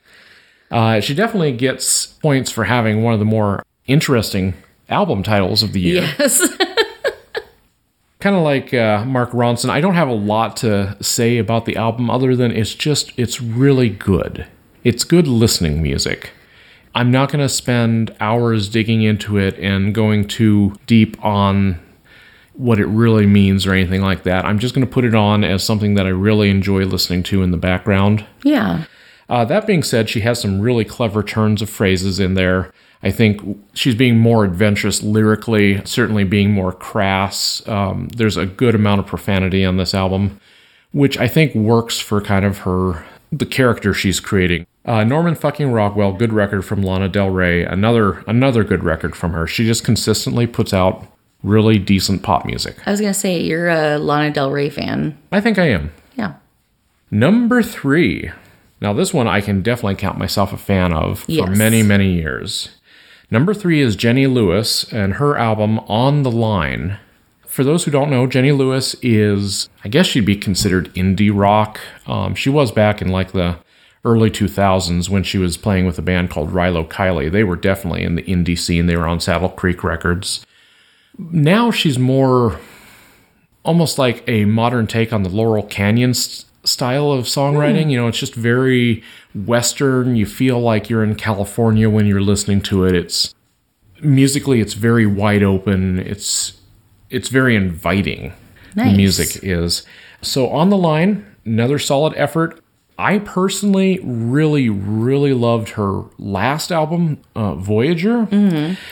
uh, 0.70 1.00
she 1.00 1.14
definitely 1.14 1.52
gets 1.52 2.06
points 2.06 2.50
for 2.50 2.64
having 2.64 3.02
one 3.02 3.12
of 3.12 3.18
the 3.18 3.26
more 3.26 3.66
interesting 3.86 4.54
album 4.88 5.22
titles 5.22 5.62
of 5.62 5.74
the 5.74 5.80
year. 5.80 6.14
Yes. 6.18 6.40
kind 8.18 8.34
of 8.34 8.40
like 8.40 8.72
uh, 8.72 9.04
Mark 9.04 9.30
Ronson, 9.32 9.68
I 9.68 9.82
don't 9.82 9.92
have 9.92 10.08
a 10.08 10.14
lot 10.14 10.56
to 10.56 10.96
say 11.02 11.36
about 11.36 11.66
the 11.66 11.76
album 11.76 12.08
other 12.08 12.34
than 12.34 12.50
it's 12.50 12.74
just 12.74 13.12
it's 13.18 13.42
really 13.42 13.90
good. 13.90 14.46
It's 14.84 15.04
good 15.04 15.28
listening 15.28 15.82
music. 15.82 16.30
I'm 16.94 17.10
not 17.10 17.30
going 17.30 17.42
to 17.42 17.48
spend 17.48 18.14
hours 18.20 18.68
digging 18.68 19.02
into 19.02 19.36
it 19.36 19.58
and 19.58 19.94
going 19.94 20.26
too 20.26 20.74
deep 20.86 21.22
on 21.24 21.80
what 22.52 22.78
it 22.78 22.86
really 22.86 23.26
means 23.26 23.66
or 23.66 23.72
anything 23.72 24.00
like 24.00 24.22
that. 24.22 24.44
I'm 24.44 24.60
just 24.60 24.74
going 24.74 24.86
to 24.86 24.92
put 24.92 25.04
it 25.04 25.14
on 25.14 25.42
as 25.42 25.64
something 25.64 25.94
that 25.94 26.06
I 26.06 26.10
really 26.10 26.50
enjoy 26.50 26.84
listening 26.84 27.24
to 27.24 27.42
in 27.42 27.50
the 27.50 27.56
background. 27.56 28.24
yeah. 28.44 28.84
Uh, 29.26 29.42
that 29.42 29.66
being 29.66 29.82
said, 29.82 30.10
she 30.10 30.20
has 30.20 30.38
some 30.38 30.60
really 30.60 30.84
clever 30.84 31.22
turns 31.22 31.62
of 31.62 31.70
phrases 31.70 32.20
in 32.20 32.34
there. 32.34 32.70
I 33.02 33.10
think 33.10 33.58
she's 33.72 33.94
being 33.94 34.18
more 34.18 34.44
adventurous 34.44 35.02
lyrically, 35.02 35.84
certainly 35.86 36.24
being 36.24 36.50
more 36.50 36.72
crass. 36.72 37.66
Um, 37.66 38.08
there's 38.08 38.36
a 38.36 38.44
good 38.44 38.74
amount 38.74 39.00
of 39.00 39.06
profanity 39.06 39.64
on 39.64 39.78
this 39.78 39.94
album, 39.94 40.38
which 40.92 41.18
I 41.18 41.26
think 41.26 41.54
works 41.54 41.98
for 41.98 42.20
kind 42.20 42.44
of 42.44 42.58
her 42.58 43.04
the 43.38 43.46
character 43.46 43.92
she's 43.94 44.20
creating. 44.20 44.66
Uh, 44.84 45.04
Norman 45.04 45.34
fucking 45.34 45.72
Rockwell, 45.72 46.12
good 46.12 46.32
record 46.32 46.62
from 46.62 46.82
Lana 46.82 47.08
Del 47.08 47.30
Rey. 47.30 47.64
Another 47.64 48.24
another 48.26 48.64
good 48.64 48.84
record 48.84 49.16
from 49.16 49.32
her. 49.32 49.46
She 49.46 49.64
just 49.64 49.84
consistently 49.84 50.46
puts 50.46 50.74
out 50.74 51.06
really 51.42 51.78
decent 51.78 52.22
pop 52.22 52.44
music. 52.44 52.76
I 52.86 52.90
was 52.90 53.00
gonna 53.00 53.14
say 53.14 53.40
you're 53.40 53.68
a 53.68 53.98
Lana 53.98 54.30
Del 54.30 54.50
Rey 54.50 54.70
fan. 54.70 55.16
I 55.32 55.40
think 55.40 55.58
I 55.58 55.68
am. 55.68 55.92
Yeah. 56.16 56.34
Number 57.10 57.62
three. 57.62 58.30
Now, 58.80 58.92
this 58.92 59.14
one 59.14 59.26
I 59.26 59.40
can 59.40 59.62
definitely 59.62 59.94
count 59.94 60.18
myself 60.18 60.52
a 60.52 60.58
fan 60.58 60.92
of 60.92 61.20
for 61.20 61.46
many, 61.46 61.82
many 61.82 62.12
years. 62.12 62.68
Number 63.30 63.54
three 63.54 63.80
is 63.80 63.96
Jenny 63.96 64.26
Lewis 64.26 64.84
and 64.92 65.14
her 65.14 65.36
album 65.36 65.78
On 65.80 66.22
the 66.22 66.30
Line. 66.30 66.98
For 67.54 67.62
those 67.62 67.84
who 67.84 67.92
don't 67.92 68.10
know, 68.10 68.26
Jenny 68.26 68.50
Lewis 68.50 68.96
is, 69.00 69.68
I 69.84 69.88
guess 69.88 70.06
she'd 70.06 70.26
be 70.26 70.34
considered 70.34 70.92
indie 70.94 71.30
rock. 71.32 71.78
Um, 72.04 72.34
she 72.34 72.50
was 72.50 72.72
back 72.72 73.00
in 73.00 73.10
like 73.10 73.30
the 73.30 73.58
early 74.04 74.28
2000s 74.28 75.08
when 75.08 75.22
she 75.22 75.38
was 75.38 75.56
playing 75.56 75.86
with 75.86 75.96
a 75.96 76.02
band 76.02 76.30
called 76.30 76.50
Rilo 76.50 76.84
Kiley. 76.84 77.30
They 77.30 77.44
were 77.44 77.54
definitely 77.54 78.02
in 78.02 78.16
the 78.16 78.24
indie 78.24 78.58
scene, 78.58 78.86
they 78.86 78.96
were 78.96 79.06
on 79.06 79.20
Saddle 79.20 79.50
Creek 79.50 79.84
Records. 79.84 80.44
Now 81.16 81.70
she's 81.70 81.96
more 81.96 82.58
almost 83.64 84.00
like 84.00 84.28
a 84.28 84.46
modern 84.46 84.88
take 84.88 85.12
on 85.12 85.22
the 85.22 85.28
Laurel 85.28 85.62
Canyon 85.62 86.10
s- 86.10 86.46
style 86.64 87.12
of 87.12 87.26
songwriting. 87.26 87.88
You 87.88 87.98
know, 87.98 88.08
it's 88.08 88.18
just 88.18 88.34
very 88.34 89.04
Western. 89.32 90.16
You 90.16 90.26
feel 90.26 90.58
like 90.58 90.90
you're 90.90 91.04
in 91.04 91.14
California 91.14 91.88
when 91.88 92.06
you're 92.06 92.20
listening 92.20 92.62
to 92.62 92.84
it. 92.84 92.96
It's 92.96 93.32
musically, 94.02 94.60
it's 94.60 94.74
very 94.74 95.06
wide 95.06 95.44
open. 95.44 96.00
It's 96.00 96.54
it's 97.14 97.28
very 97.28 97.54
inviting. 97.56 98.32
The 98.74 98.92
music 98.96 99.44
is 99.44 99.84
so 100.20 100.48
on 100.48 100.70
the 100.70 100.76
line. 100.76 101.24
Another 101.44 101.78
solid 101.78 102.12
effort. 102.16 102.60
I 102.98 103.18
personally 103.18 103.98
really, 104.04 104.68
really 104.68 105.32
loved 105.32 105.70
her 105.70 106.04
last 106.18 106.70
album, 106.70 107.18
uh, 107.34 107.54
Voyager. 107.54 108.28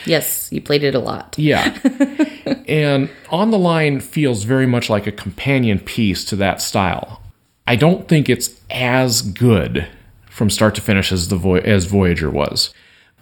Yes, 0.05 0.51
you 0.51 0.61
played 0.61 0.83
it 0.83 0.93
a 0.93 0.99
lot. 0.99 1.35
Yeah. 1.37 1.77
and 2.67 3.09
On 3.29 3.51
the 3.51 3.57
Line 3.57 4.01
feels 4.01 4.43
very 4.43 4.65
much 4.65 4.89
like 4.89 5.07
a 5.07 5.11
companion 5.11 5.79
piece 5.79 6.25
to 6.25 6.35
that 6.35 6.61
style. 6.61 7.21
I 7.65 7.77
don't 7.77 8.09
think 8.09 8.27
it's 8.29 8.59
as 8.69 9.21
good 9.21 9.87
from 10.29 10.49
start 10.49 10.75
to 10.75 10.81
finish 10.81 11.11
as 11.13 11.29
the 11.29 11.37
Voy- 11.37 11.59
as 11.59 11.85
Voyager 11.85 12.29
was, 12.29 12.73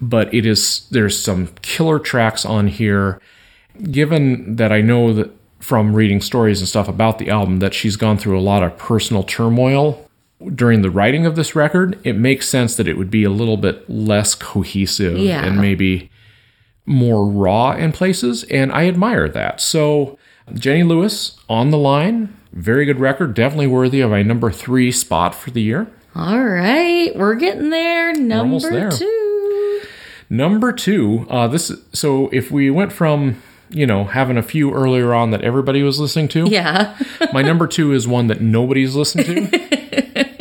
but 0.01 0.33
it 0.33 0.47
is 0.47 0.87
there's 0.89 1.21
some 1.21 1.47
killer 1.61 1.99
tracks 1.99 2.43
on 2.43 2.67
here. 2.67 3.21
Given 3.91 4.55
that 4.57 4.71
I 4.71 4.81
know 4.81 5.13
that 5.13 5.31
from 5.59 5.95
reading 5.95 6.21
stories 6.21 6.59
and 6.59 6.67
stuff 6.67 6.87
about 6.87 7.19
the 7.19 7.29
album 7.29 7.59
that 7.59 7.73
she's 7.73 7.95
gone 7.95 8.17
through 8.17 8.37
a 8.37 8.41
lot 8.41 8.63
of 8.63 8.77
personal 8.77 9.23
turmoil 9.23 10.07
during 10.55 10.81
the 10.81 10.89
writing 10.89 11.25
of 11.25 11.35
this 11.35 11.55
record, 11.55 11.99
it 12.03 12.13
makes 12.17 12.49
sense 12.49 12.75
that 12.75 12.87
it 12.87 12.97
would 12.97 13.11
be 13.11 13.23
a 13.23 13.29
little 13.29 13.57
bit 13.57 13.87
less 13.89 14.33
cohesive 14.33 15.17
Yeah. 15.17 15.45
and 15.45 15.61
maybe 15.61 16.09
more 16.85 17.25
raw 17.27 17.73
in 17.73 17.91
places, 17.91 18.43
and 18.45 18.71
I 18.71 18.87
admire 18.87 19.29
that. 19.29 19.61
So, 19.61 20.17
Jenny 20.55 20.81
Lewis 20.83 21.37
on 21.47 21.69
the 21.69 21.77
line, 21.77 22.33
very 22.51 22.85
good 22.85 22.99
record, 22.99 23.35
definitely 23.35 23.67
worthy 23.67 24.01
of 24.01 24.09
my 24.09 24.23
number 24.23 24.49
three 24.51 24.91
spot 24.91 25.35
for 25.35 25.51
the 25.51 25.61
year. 25.61 25.87
All 26.15 26.43
right, 26.43 27.11
we're 27.15 27.35
getting 27.35 27.69
there. 27.69 28.13
Number 28.13 28.59
there. 28.69 28.91
two. 28.91 29.81
Number 30.29 30.71
two, 30.73 31.27
uh, 31.29 31.47
this 31.47 31.71
so 31.93 32.29
if 32.33 32.51
we 32.51 32.69
went 32.71 32.91
from 32.91 33.41
you 33.71 33.85
know 33.85 34.03
having 34.05 34.37
a 34.37 34.43
few 34.43 34.73
earlier 34.73 35.13
on 35.13 35.31
that 35.31 35.41
everybody 35.41 35.83
was 35.83 35.99
listening 35.99 36.27
to, 36.29 36.45
Yeah, 36.49 36.97
my 37.33 37.41
number 37.41 37.67
two 37.67 37.93
is 37.93 38.07
one 38.07 38.27
that 38.27 38.41
nobody's 38.41 38.95
listened 38.95 39.25
to. 39.25 40.31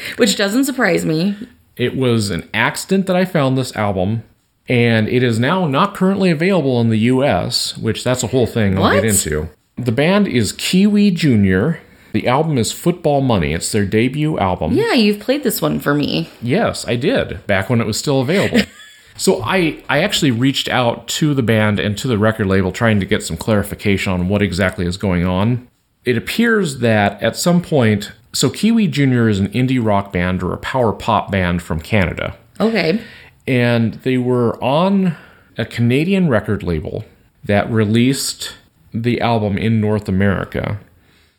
which 0.16 0.36
doesn't 0.36 0.64
surprise 0.64 1.04
me. 1.04 1.36
It 1.76 1.96
was 1.96 2.30
an 2.30 2.48
accident 2.54 3.06
that 3.06 3.16
I 3.16 3.24
found 3.24 3.56
this 3.56 3.74
album, 3.76 4.22
and 4.68 5.08
it 5.08 5.22
is 5.22 5.38
now 5.38 5.66
not 5.66 5.94
currently 5.94 6.30
available 6.30 6.80
in 6.80 6.88
the 6.88 6.98
US, 6.98 7.76
which 7.76 8.02
that's 8.02 8.22
a 8.22 8.28
whole 8.28 8.46
thing 8.46 8.78
I'll 8.78 8.92
get 8.94 9.04
into. 9.04 9.48
The 9.76 9.92
band 9.92 10.26
is 10.26 10.52
Kiwi 10.52 11.10
Jr. 11.10 11.72
The 12.12 12.26
album 12.26 12.56
is 12.56 12.72
Football 12.72 13.20
Money. 13.20 13.52
It's 13.52 13.70
their 13.70 13.84
debut 13.84 14.38
album. 14.38 14.72
Yeah, 14.72 14.94
you've 14.94 15.20
played 15.20 15.42
this 15.42 15.60
one 15.60 15.80
for 15.80 15.92
me. 15.92 16.30
Yes, 16.40 16.88
I 16.88 16.96
did, 16.96 17.46
back 17.46 17.68
when 17.68 17.78
it 17.80 17.86
was 17.86 17.98
still 17.98 18.22
available. 18.22 18.60
so 19.16 19.42
I, 19.42 19.82
I 19.88 20.02
actually 20.02 20.30
reached 20.30 20.68
out 20.68 21.06
to 21.08 21.34
the 21.34 21.42
band 21.42 21.78
and 21.78 21.96
to 21.98 22.08
the 22.08 22.18
record 22.18 22.46
label 22.46 22.72
trying 22.72 23.00
to 23.00 23.06
get 23.06 23.22
some 23.22 23.36
clarification 23.36 24.12
on 24.12 24.28
what 24.28 24.42
exactly 24.42 24.86
is 24.86 24.96
going 24.96 25.24
on. 25.26 25.68
It 26.04 26.16
appears 26.16 26.78
that 26.80 27.20
at 27.22 27.36
some 27.36 27.60
point, 27.62 28.12
so 28.32 28.50
Kiwi 28.50 28.86
Jr. 28.88 29.28
is 29.28 29.40
an 29.40 29.48
indie 29.48 29.84
rock 29.84 30.12
band 30.12 30.42
or 30.42 30.52
a 30.52 30.58
power 30.58 30.92
pop 30.92 31.30
band 31.30 31.62
from 31.62 31.80
Canada 31.80 32.36
Okay. 32.60 33.00
and 33.46 33.94
they 33.94 34.18
were 34.18 34.62
on 34.62 35.16
a 35.58 35.64
Canadian 35.64 36.28
record 36.28 36.62
label 36.62 37.04
that 37.44 37.70
released 37.70 38.54
the 38.92 39.20
album 39.20 39.56
in 39.58 39.80
North 39.80 40.08
America. 40.08 40.78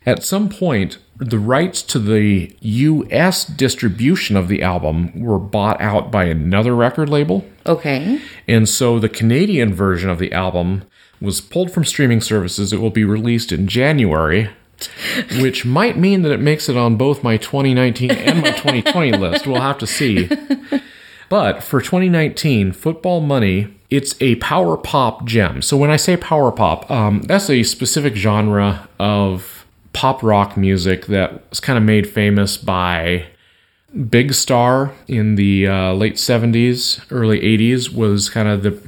At 0.06 0.22
some 0.24 0.48
point, 0.48 0.98
the 1.18 1.38
rights 1.38 1.82
to 1.82 1.98
the 1.98 2.54
US 2.60 3.44
distribution 3.44 4.36
of 4.36 4.48
the 4.48 4.62
album 4.62 5.20
were 5.20 5.38
bought 5.38 5.80
out 5.80 6.10
by 6.10 6.24
another 6.24 6.74
record 6.74 7.08
label. 7.08 7.44
Okay. 7.66 8.20
And 8.46 8.68
so 8.68 8.98
the 8.98 9.08
Canadian 9.08 9.74
version 9.74 10.10
of 10.10 10.18
the 10.18 10.32
album 10.32 10.84
was 11.20 11.40
pulled 11.40 11.72
from 11.72 11.84
streaming 11.84 12.20
services. 12.20 12.72
It 12.72 12.80
will 12.80 12.90
be 12.90 13.04
released 13.04 13.50
in 13.50 13.66
January, 13.66 14.50
which 15.40 15.64
might 15.64 15.98
mean 15.98 16.22
that 16.22 16.32
it 16.32 16.40
makes 16.40 16.68
it 16.68 16.76
on 16.76 16.96
both 16.96 17.24
my 17.24 17.36
2019 17.36 18.10
and 18.10 18.40
my 18.40 18.52
2020 18.52 19.12
list. 19.18 19.46
We'll 19.46 19.60
have 19.60 19.78
to 19.78 19.86
see. 19.86 20.30
But 21.28 21.62
for 21.62 21.80
2019, 21.80 22.72
Football 22.72 23.20
Money, 23.20 23.74
it's 23.90 24.14
a 24.20 24.36
power 24.36 24.76
pop 24.76 25.24
gem. 25.24 25.62
So 25.62 25.76
when 25.76 25.90
I 25.90 25.96
say 25.96 26.16
power 26.16 26.52
pop, 26.52 26.90
um, 26.90 27.22
that's 27.22 27.50
a 27.50 27.62
specific 27.64 28.14
genre 28.14 28.88
of 28.98 29.57
pop 29.98 30.22
rock 30.22 30.56
music 30.56 31.06
that 31.06 31.42
was 31.50 31.58
kind 31.58 31.76
of 31.76 31.82
made 31.82 32.08
famous 32.08 32.56
by 32.56 33.26
Big 34.08 34.32
Star 34.32 34.94
in 35.08 35.34
the 35.34 35.66
uh, 35.66 35.92
late 35.92 36.14
70s, 36.14 37.04
early 37.10 37.40
80s 37.40 37.92
was 37.92 38.30
kind 38.30 38.46
of 38.46 38.62
the 38.62 38.80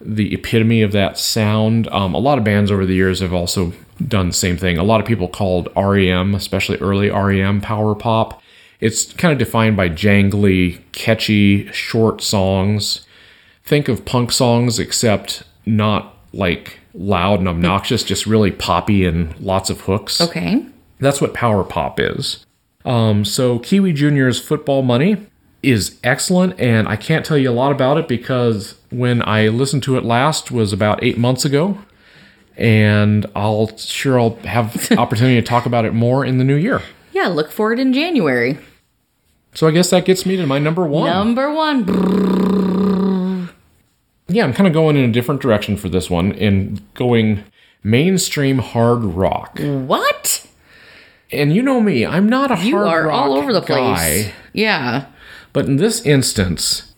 the 0.00 0.32
epitome 0.32 0.82
of 0.82 0.92
that 0.92 1.18
sound. 1.18 1.88
Um, 1.88 2.14
a 2.14 2.18
lot 2.18 2.38
of 2.38 2.44
bands 2.44 2.70
over 2.70 2.86
the 2.86 2.94
years 2.94 3.18
have 3.18 3.34
also 3.34 3.72
done 4.06 4.28
the 4.28 4.34
same 4.34 4.56
thing. 4.56 4.78
A 4.78 4.84
lot 4.84 5.00
of 5.00 5.06
people 5.06 5.26
called 5.26 5.70
REM, 5.74 6.36
especially 6.36 6.76
early 6.78 7.10
REM, 7.10 7.60
power 7.60 7.96
pop. 7.96 8.40
It's 8.78 9.12
kind 9.14 9.32
of 9.32 9.38
defined 9.38 9.76
by 9.76 9.88
jangly, 9.88 10.82
catchy, 10.92 11.72
short 11.72 12.22
songs. 12.22 13.06
Think 13.64 13.88
of 13.88 14.04
punk 14.04 14.30
songs, 14.30 14.78
except 14.78 15.42
not 15.66 16.16
like 16.32 16.78
loud 16.94 17.40
and 17.40 17.48
obnoxious, 17.48 18.02
just 18.02 18.24
really 18.24 18.50
poppy 18.50 19.04
and 19.04 19.38
lots 19.40 19.68
of 19.68 19.82
hooks. 19.82 20.20
Okay. 20.20 20.64
That's 21.00 21.20
what 21.20 21.34
power 21.34 21.64
pop 21.64 21.98
is. 22.00 22.46
Um, 22.84 23.24
so 23.24 23.58
Kiwi 23.58 23.92
Junior's 23.92 24.40
Football 24.40 24.82
Money 24.82 25.16
is 25.62 25.98
excellent, 26.04 26.58
and 26.60 26.86
I 26.86 26.96
can't 26.96 27.24
tell 27.24 27.38
you 27.38 27.50
a 27.50 27.52
lot 27.52 27.72
about 27.72 27.98
it 27.98 28.06
because 28.06 28.76
when 28.90 29.26
I 29.26 29.48
listened 29.48 29.82
to 29.84 29.96
it 29.96 30.04
last 30.04 30.50
was 30.50 30.72
about 30.72 31.02
eight 31.02 31.18
months 31.18 31.44
ago, 31.44 31.78
and 32.56 33.26
I'll 33.34 33.76
sure 33.76 34.20
I'll 34.20 34.36
have 34.44 34.92
opportunity 34.98 35.40
to 35.40 35.46
talk 35.46 35.66
about 35.66 35.84
it 35.84 35.92
more 35.94 36.24
in 36.24 36.38
the 36.38 36.44
new 36.44 36.54
year. 36.54 36.82
Yeah, 37.12 37.28
look 37.28 37.50
for 37.50 37.72
it 37.72 37.78
in 37.78 37.92
January. 37.92 38.58
So 39.54 39.66
I 39.66 39.70
guess 39.70 39.90
that 39.90 40.04
gets 40.04 40.26
me 40.26 40.36
to 40.36 40.46
my 40.46 40.58
number 40.58 40.84
one. 40.84 41.08
Number 41.08 41.52
one. 41.52 41.84
Yeah, 44.28 44.44
I'm 44.44 44.52
kind 44.52 44.66
of 44.66 44.72
going 44.72 44.96
in 44.96 45.04
a 45.08 45.12
different 45.12 45.40
direction 45.40 45.76
for 45.76 45.88
this 45.88 46.08
one 46.10 46.32
and 46.32 46.80
going 46.94 47.44
mainstream 47.82 48.58
hard 48.58 49.04
rock. 49.04 49.58
What? 49.60 50.46
And 51.30 51.54
you 51.54 51.62
know 51.62 51.80
me, 51.80 52.06
I'm 52.06 52.28
not 52.28 52.50
a 52.50 52.64
You 52.64 52.76
hard 52.76 52.88
are 52.88 53.08
rock 53.08 53.14
all 53.26 53.34
over 53.34 53.52
the 53.52 53.60
place. 53.62 54.26
guy. 54.26 54.32
Yeah. 54.52 55.06
But 55.52 55.66
in 55.66 55.76
this 55.76 56.00
instance, 56.06 56.94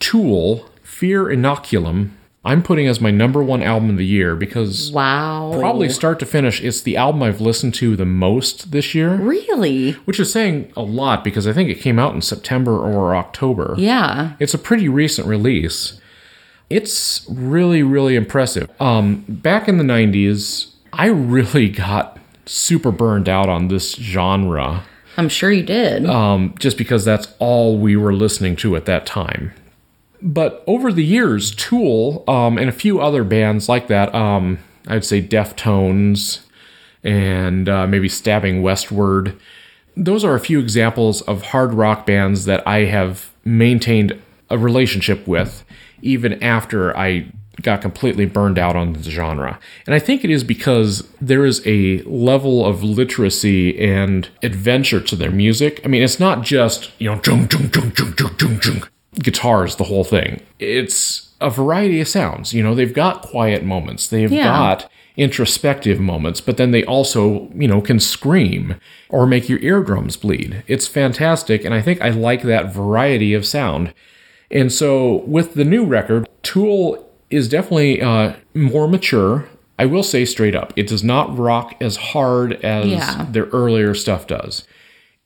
Tool, 0.00 0.68
Fear 0.82 1.24
Inoculum, 1.26 2.10
I'm 2.44 2.62
putting 2.62 2.86
as 2.86 3.00
my 3.00 3.10
number 3.10 3.42
one 3.42 3.62
album 3.62 3.90
of 3.90 3.96
the 3.96 4.06
year 4.06 4.36
because 4.36 4.92
Wow. 4.92 5.56
probably 5.58 5.88
start 5.88 6.18
to 6.20 6.26
finish, 6.26 6.62
it's 6.62 6.80
the 6.80 6.96
album 6.96 7.22
I've 7.22 7.40
listened 7.40 7.74
to 7.74 7.96
the 7.96 8.04
most 8.04 8.70
this 8.70 8.94
year, 8.94 9.16
Really? 9.16 9.92
which 10.04 10.20
is 10.20 10.30
saying 10.32 10.70
a 10.76 10.82
lot 10.82 11.24
because 11.24 11.46
I 11.48 11.52
think 11.52 11.70
it 11.70 11.80
came 11.80 11.98
out 11.98 12.14
in 12.14 12.22
September 12.22 12.72
or 12.78 13.16
October. 13.16 13.74
Yeah. 13.78 14.32
It's 14.38 14.54
a 14.54 14.58
pretty 14.58 14.88
recent 14.88 15.26
release. 15.26 16.00
It's 16.68 17.26
really, 17.28 17.82
really 17.82 18.16
impressive. 18.16 18.70
Um, 18.80 19.24
back 19.28 19.68
in 19.68 19.78
the 19.78 19.84
90s, 19.84 20.72
I 20.92 21.06
really 21.06 21.68
got 21.70 22.18
super 22.44 22.92
burned 22.92 23.28
out 23.28 23.48
on 23.48 23.68
this 23.68 23.94
genre 23.94 24.84
I'm 25.16 25.28
sure 25.28 25.50
you 25.50 25.62
did. 25.62 26.06
um, 26.06 26.54
just 26.58 26.76
because 26.76 27.04
that's 27.04 27.34
all 27.38 27.78
we 27.78 27.96
were 27.96 28.12
listening 28.12 28.54
to 28.56 28.76
at 28.76 28.84
that 28.84 29.06
time. 29.06 29.52
But 30.22 30.62
over 30.66 30.92
the 30.92 31.04
years, 31.04 31.54
Tool 31.54 32.24
um, 32.28 32.58
and 32.58 32.68
a 32.68 32.72
few 32.72 33.00
other 33.00 33.24
bands 33.24 33.68
like 33.68 33.88
that, 33.88 34.14
um, 34.14 34.58
I'd 34.86 35.04
say 35.04 35.22
Deftones 35.22 36.40
and 37.02 37.68
uh, 37.68 37.86
maybe 37.86 38.08
Stabbing 38.08 38.62
Westward, 38.62 39.38
those 39.96 40.24
are 40.24 40.34
a 40.34 40.40
few 40.40 40.58
examples 40.58 41.22
of 41.22 41.42
hard 41.42 41.72
rock 41.72 42.06
bands 42.06 42.44
that 42.44 42.66
I 42.66 42.84
have 42.84 43.30
maintained 43.44 44.20
a 44.50 44.58
relationship 44.58 45.26
with 45.26 45.64
even 46.02 46.42
after 46.42 46.96
I 46.96 47.26
got 47.62 47.80
completely 47.80 48.26
burned 48.26 48.58
out 48.58 48.76
on 48.76 48.92
the 48.92 49.02
genre. 49.02 49.58
And 49.86 49.94
I 49.94 49.98
think 49.98 50.24
it 50.24 50.30
is 50.30 50.44
because 50.44 51.08
there 51.22 51.44
is 51.46 51.62
a 51.66 52.02
level 52.02 52.64
of 52.66 52.82
literacy 52.84 53.78
and 53.78 54.28
adventure 54.42 55.00
to 55.00 55.16
their 55.16 55.30
music. 55.30 55.80
I 55.84 55.88
mean, 55.88 56.02
it's 56.02 56.20
not 56.20 56.42
just, 56.42 56.90
you 57.00 57.08
know, 57.08 57.18
jung, 57.26 57.48
jung, 57.50 57.70
jung, 57.74 57.92
jung, 57.96 58.14
jung, 58.18 58.36
jung, 58.38 58.60
jung, 58.62 58.88
guitars, 59.22 59.76
the 59.76 59.84
whole 59.84 60.04
thing. 60.04 60.42
It's 60.58 61.32
a 61.40 61.48
variety 61.48 62.00
of 62.00 62.08
sounds. 62.08 62.52
You 62.52 62.62
know, 62.62 62.74
they've 62.74 62.92
got 62.92 63.22
quiet 63.22 63.64
moments, 63.64 64.06
they've 64.06 64.30
Yeah. 64.30 64.44
got 64.44 64.90
introspective 65.16 65.98
moments, 65.98 66.42
but 66.42 66.58
then 66.58 66.72
they 66.72 66.84
also, 66.84 67.50
you 67.54 67.66
know, 67.66 67.80
can 67.80 67.98
scream 67.98 68.74
or 69.08 69.26
make 69.26 69.48
your 69.48 69.58
eardrums 69.60 70.16
bleed. 70.16 70.62
It's 70.66 70.86
fantastic, 70.86 71.64
and 71.64 71.72
I 71.72 71.80
think 71.80 72.02
I 72.02 72.10
like 72.10 72.42
that 72.42 72.72
variety 72.72 73.32
of 73.32 73.46
sound. 73.46 73.94
And 74.50 74.72
so 74.72 75.24
with 75.26 75.54
the 75.54 75.64
new 75.64 75.84
record, 75.84 76.28
Tool 76.42 77.02
is 77.30 77.48
definitely 77.48 78.00
uh, 78.00 78.34
more 78.54 78.86
mature. 78.88 79.48
I 79.78 79.86
will 79.86 80.02
say 80.02 80.24
straight 80.24 80.54
up, 80.54 80.72
it 80.76 80.86
does 80.86 81.04
not 81.04 81.36
rock 81.36 81.74
as 81.80 81.96
hard 81.96 82.54
as 82.64 82.86
Yeah. 82.86 83.26
their 83.30 83.46
earlier 83.46 83.94
stuff 83.94 84.26
does. 84.26 84.66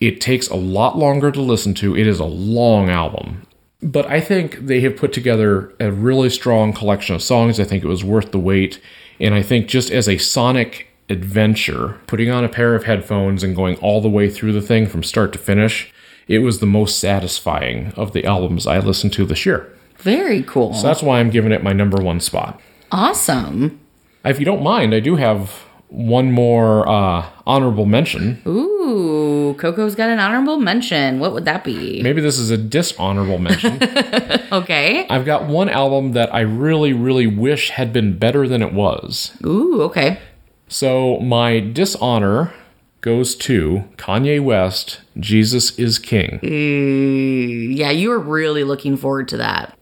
It 0.00 0.20
takes 0.20 0.48
a 0.48 0.56
lot 0.56 0.96
longer 0.98 1.30
to 1.30 1.40
listen 1.42 1.74
to. 1.74 1.94
It 1.96 2.06
is 2.06 2.18
a 2.18 2.24
long 2.24 2.88
album. 2.88 3.46
But 3.82 4.06
I 4.06 4.20
think 4.20 4.66
they 4.66 4.80
have 4.80 4.96
put 4.96 5.12
together 5.12 5.72
a 5.78 5.90
really 5.92 6.30
strong 6.30 6.72
collection 6.72 7.14
of 7.14 7.22
songs. 7.22 7.60
I 7.60 7.64
think 7.64 7.84
it 7.84 7.88
was 7.88 8.02
worth 8.02 8.32
the 8.32 8.38
wait. 8.38 8.80
And 9.20 9.34
I 9.34 9.42
think 9.42 9.68
just 9.68 9.90
as 9.90 10.08
a 10.08 10.16
sonic 10.18 10.88
adventure, 11.10 11.98
putting 12.06 12.30
on 12.30 12.44
a 12.44 12.48
pair 12.48 12.74
of 12.74 12.84
headphones 12.84 13.42
and 13.42 13.54
going 13.54 13.76
all 13.76 14.00
the 14.00 14.08
way 14.08 14.28
through 14.30 14.52
the 14.52 14.62
thing 14.62 14.86
from 14.86 15.02
start 15.02 15.32
to 15.34 15.38
finish, 15.38 15.92
it 16.30 16.38
was 16.38 16.60
the 16.60 16.66
most 16.66 16.98
satisfying 17.00 17.92
of 17.96 18.12
the 18.12 18.24
albums 18.24 18.66
I 18.66 18.78
listened 18.78 19.12
to 19.14 19.24
this 19.26 19.44
year. 19.44 19.58
Very 19.98 20.42
cool. 20.44 20.72
So 20.74 20.86
that's 20.86 21.02
why 21.02 21.18
I'm 21.20 21.28
giving 21.30 21.52
it 21.52 21.62
my 21.62 21.72
number 21.72 22.00
one 22.02 22.20
spot. 22.20 22.60
awesome. 22.92 23.80
If 24.24 24.38
you 24.38 24.44
don't 24.44 24.62
mind, 24.62 24.94
I 24.94 25.00
do 25.00 25.16
have 25.16 25.40
one 25.88 26.30
more 26.30 26.86
uh, 26.88 27.26
honorable 27.46 27.86
mention. 27.86 28.40
Ooh, 28.46 29.54
Coco's 29.58 29.94
got 29.94 30.08
an 30.10 30.20
honorable 30.20 30.58
mention. 30.58 31.18
What 31.18 31.32
would 31.32 31.46
that 31.46 31.64
be? 31.64 32.00
Maybe 32.02 32.20
this 32.20 32.38
is 32.38 32.50
a 32.50 32.56
dishonorable 32.56 33.38
mention. 33.38 33.78
Okay. 34.52 35.06
I've 35.08 35.24
got 35.24 35.46
one 35.46 35.68
album 35.68 36.10
that 36.12 36.34
I 36.34 36.40
really, 36.40 36.92
really 36.92 37.26
wish 37.28 37.70
had 37.70 37.92
been 37.92 38.18
better 38.18 38.48
than 38.48 38.62
it 38.62 38.72
was. 38.72 39.32
Ooh, 39.46 39.82
okay. 39.82 40.18
So 40.66 41.18
my 41.20 41.60
dishonor 41.60 42.52
goes 43.00 43.34
to 43.34 43.84
Kanye 43.96 44.42
West, 44.42 45.00
Jesus 45.18 45.78
is 45.78 45.98
King. 45.98 46.40
Mm, 46.42 47.76
yeah, 47.76 47.90
you 47.90 48.10
were 48.10 48.18
really 48.18 48.64
looking 48.64 48.96
forward 48.96 49.28
to 49.28 49.36
that. 49.38 49.76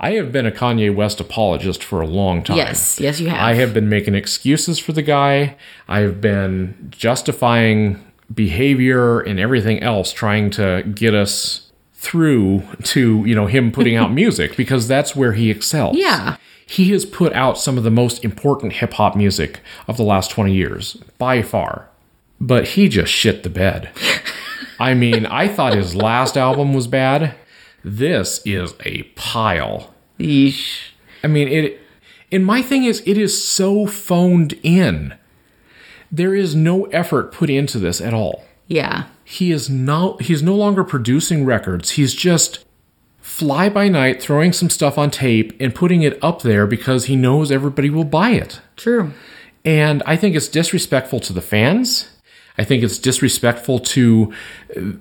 I 0.00 0.12
have 0.12 0.30
been 0.30 0.46
a 0.46 0.52
Kanye 0.52 0.94
West 0.94 1.18
apologist 1.18 1.82
for 1.82 2.00
a 2.00 2.06
long 2.06 2.44
time. 2.44 2.56
Yes, 2.56 3.00
yes, 3.00 3.18
you 3.18 3.28
have. 3.30 3.40
I 3.40 3.54
have 3.54 3.74
been 3.74 3.88
making 3.88 4.14
excuses 4.14 4.78
for 4.78 4.92
the 4.92 5.02
guy. 5.02 5.56
I 5.88 6.00
have 6.00 6.20
been 6.20 6.88
justifying 6.90 8.04
behavior 8.32 9.20
and 9.20 9.40
everything 9.40 9.82
else 9.82 10.12
trying 10.12 10.50
to 10.50 10.84
get 10.94 11.14
us 11.14 11.72
through 11.94 12.62
to, 12.84 13.24
you 13.24 13.34
know, 13.34 13.46
him 13.46 13.72
putting 13.72 13.96
out 13.96 14.12
music 14.22 14.56
because 14.56 14.86
that's 14.86 15.16
where 15.16 15.32
he 15.32 15.50
excels. 15.50 15.96
Yeah. 15.96 16.36
He 16.64 16.92
has 16.92 17.04
put 17.04 17.32
out 17.32 17.58
some 17.58 17.76
of 17.76 17.82
the 17.82 17.90
most 17.90 18.24
important 18.24 18.74
hip 18.74 18.92
hop 18.92 19.16
music 19.16 19.60
of 19.88 19.96
the 19.96 20.04
last 20.04 20.30
20 20.30 20.54
years 20.54 20.94
by 21.16 21.42
far. 21.42 21.87
But 22.40 22.68
he 22.68 22.88
just 22.88 23.12
shit 23.12 23.42
the 23.42 23.50
bed. 23.50 23.90
I 24.80 24.94
mean, 24.94 25.26
I 25.26 25.48
thought 25.48 25.74
his 25.74 25.94
last 25.94 26.36
album 26.36 26.72
was 26.72 26.86
bad. 26.86 27.34
This 27.84 28.40
is 28.44 28.74
a 28.84 29.02
pile. 29.14 29.94
Yeesh. 30.18 30.90
I 31.24 31.26
mean, 31.26 31.48
it. 31.48 31.80
And 32.30 32.44
my 32.44 32.62
thing 32.62 32.84
is, 32.84 33.02
it 33.06 33.18
is 33.18 33.46
so 33.46 33.86
phoned 33.86 34.54
in. 34.62 35.14
There 36.12 36.34
is 36.34 36.54
no 36.54 36.84
effort 36.86 37.32
put 37.32 37.50
into 37.50 37.78
this 37.78 38.00
at 38.00 38.14
all. 38.14 38.44
Yeah. 38.66 39.06
He 39.24 39.50
is 39.50 39.68
no. 39.68 40.16
He's 40.20 40.42
no 40.42 40.54
longer 40.54 40.84
producing 40.84 41.44
records. 41.44 41.92
He's 41.92 42.14
just 42.14 42.64
fly 43.20 43.68
by 43.68 43.88
night, 43.88 44.22
throwing 44.22 44.52
some 44.52 44.70
stuff 44.70 44.96
on 44.96 45.10
tape 45.10 45.54
and 45.60 45.74
putting 45.74 46.02
it 46.02 46.18
up 46.22 46.42
there 46.42 46.66
because 46.66 47.06
he 47.06 47.16
knows 47.16 47.52
everybody 47.52 47.90
will 47.90 48.04
buy 48.04 48.30
it. 48.30 48.60
True. 48.76 49.12
And 49.64 50.02
I 50.06 50.16
think 50.16 50.34
it's 50.34 50.48
disrespectful 50.48 51.20
to 51.20 51.32
the 51.32 51.42
fans. 51.42 52.08
I 52.58 52.64
think 52.64 52.82
it's 52.82 52.98
disrespectful 52.98 53.78
to 53.80 54.32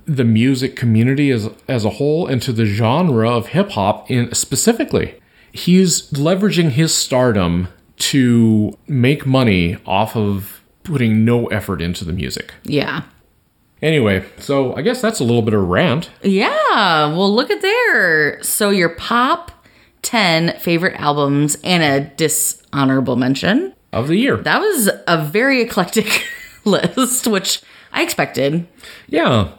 the 0.05 0.23
music 0.23 0.75
community 0.75 1.31
as 1.31 1.49
as 1.67 1.85
a 1.85 1.89
whole 1.91 2.27
and 2.27 2.41
to 2.43 2.53
the 2.53 2.65
genre 2.65 3.29
of 3.29 3.47
hip 3.47 3.71
hop 3.71 4.09
in 4.11 4.33
specifically. 4.35 5.15
He's 5.51 6.09
leveraging 6.11 6.71
his 6.71 6.93
stardom 6.95 7.69
to 7.97 8.77
make 8.87 9.25
money 9.25 9.77
off 9.87 10.15
of 10.15 10.61
putting 10.83 11.25
no 11.25 11.47
effort 11.47 11.81
into 11.81 12.05
the 12.05 12.13
music. 12.13 12.53
Yeah. 12.63 13.03
Anyway, 13.81 14.23
so 14.37 14.75
I 14.75 14.81
guess 14.81 15.01
that's 15.01 15.19
a 15.19 15.23
little 15.23 15.41
bit 15.41 15.53
of 15.53 15.61
a 15.61 15.63
rant. 15.63 16.09
Yeah. 16.21 17.07
Well, 17.07 17.33
look 17.33 17.49
at 17.51 17.61
there. 17.61 18.41
So 18.43 18.69
your 18.69 18.89
pop 18.89 19.51
10 20.03 20.57
favorite 20.59 20.99
albums 20.99 21.57
and 21.63 21.83
a 21.83 22.09
dishonorable 22.15 23.15
mention. 23.15 23.73
of 23.93 24.07
the 24.07 24.15
year. 24.15 24.37
That 24.37 24.59
was 24.61 24.89
a 25.07 25.23
very 25.25 25.61
eclectic 25.61 26.23
list, 26.67 27.27
which 27.27 27.61
I 27.91 28.03
expected. 28.03 28.67
Yeah. 29.07 29.53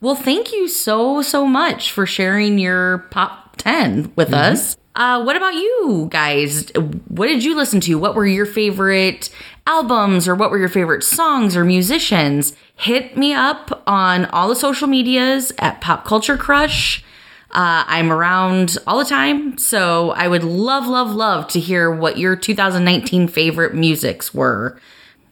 Well, 0.00 0.16
thank 0.16 0.52
you 0.52 0.68
so, 0.68 1.22
so 1.22 1.46
much 1.46 1.92
for 1.92 2.04
sharing 2.04 2.58
your 2.58 2.98
pop 3.10 3.56
10 3.56 4.12
with 4.16 4.34
us. 4.34 4.76
Uh, 4.96 5.22
what 5.22 5.36
about 5.36 5.54
you 5.54 6.08
guys? 6.10 6.70
What 7.08 7.26
did 7.26 7.42
you 7.42 7.56
listen 7.56 7.80
to? 7.80 7.98
What 7.98 8.14
were 8.14 8.26
your 8.26 8.46
favorite 8.46 9.28
albums 9.66 10.28
or 10.28 10.34
what 10.34 10.50
were 10.50 10.58
your 10.58 10.68
favorite 10.68 11.02
songs 11.02 11.56
or 11.56 11.64
musicians? 11.64 12.54
Hit 12.76 13.16
me 13.16 13.32
up 13.32 13.82
on 13.86 14.26
all 14.26 14.48
the 14.48 14.56
social 14.56 14.86
medias 14.86 15.52
at 15.58 15.80
Pop 15.80 16.04
Culture 16.04 16.36
Crush. 16.36 17.04
Uh, 17.50 17.84
I'm 17.86 18.12
around 18.12 18.78
all 18.86 18.98
the 18.98 19.04
time, 19.04 19.58
so 19.58 20.10
I 20.10 20.26
would 20.26 20.42
love, 20.42 20.86
love, 20.86 21.14
love 21.14 21.48
to 21.48 21.60
hear 21.60 21.90
what 21.90 22.18
your 22.18 22.36
2019 22.36 23.28
favorite 23.28 23.74
musics 23.74 24.34
were. 24.34 24.78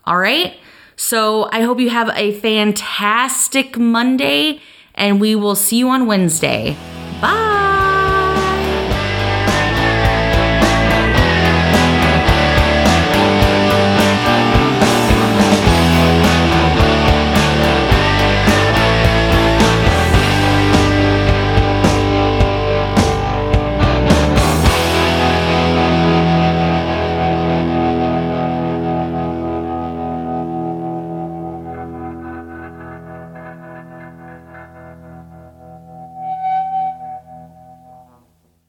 All 0.04 0.18
right. 0.18 0.56
So 1.02 1.48
I 1.50 1.62
hope 1.62 1.80
you 1.80 1.90
have 1.90 2.10
a 2.14 2.30
fantastic 2.30 3.76
Monday, 3.76 4.60
and 4.94 5.20
we 5.20 5.34
will 5.34 5.56
see 5.56 5.78
you 5.78 5.88
on 5.88 6.06
Wednesday. 6.06 6.76
Bye. 7.20 7.61